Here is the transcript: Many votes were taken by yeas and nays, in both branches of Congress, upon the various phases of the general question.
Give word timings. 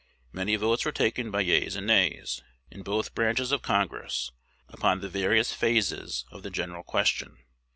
Many 0.31 0.55
votes 0.55 0.83
were 0.83 0.91
taken 0.91 1.29
by 1.29 1.41
yeas 1.41 1.75
and 1.75 1.85
nays, 1.85 2.41
in 2.71 2.81
both 2.81 3.13
branches 3.13 3.51
of 3.51 3.61
Congress, 3.61 4.31
upon 4.67 4.99
the 5.01 5.09
various 5.09 5.53
phases 5.53 6.25
of 6.31 6.41
the 6.41 6.49
general 6.49 6.81
question. 6.81 7.37